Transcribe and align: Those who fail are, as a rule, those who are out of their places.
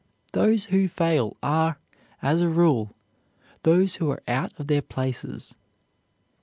Those 0.31 0.65
who 0.65 0.87
fail 0.87 1.37
are, 1.43 1.77
as 2.23 2.41
a 2.41 2.49
rule, 2.49 2.95
those 3.61 3.97
who 3.97 4.09
are 4.09 4.23
out 4.27 4.51
of 4.59 4.65
their 4.65 4.81
places. 4.81 5.53